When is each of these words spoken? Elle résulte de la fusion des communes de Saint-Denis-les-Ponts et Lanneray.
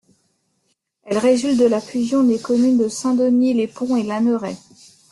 Elle 1.03 1.19
résulte 1.19 1.59
de 1.59 1.67
la 1.67 1.79
fusion 1.79 2.23
des 2.23 2.39
communes 2.39 2.79
de 2.79 2.87
Saint-Denis-les-Ponts 2.89 3.97
et 3.97 4.01
Lanneray. 4.01 4.55